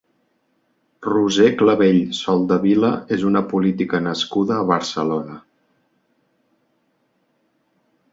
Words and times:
Roser 1.07 1.49
Clavell 1.59 1.99
Soldevila 2.19 2.89
és 3.17 3.25
una 3.31 3.43
política 3.51 3.99
nascuda 4.07 4.57
a 4.61 4.65
Barcelona. 4.73 5.37